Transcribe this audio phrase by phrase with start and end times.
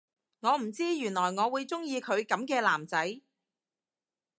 [0.39, 3.21] 我唔知原來我會鍾意佢噉嘅男仔